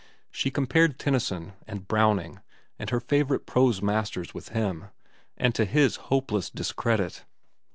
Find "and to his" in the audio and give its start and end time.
5.37-5.97